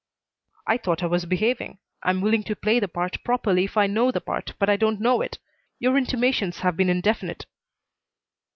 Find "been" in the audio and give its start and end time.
6.75-6.89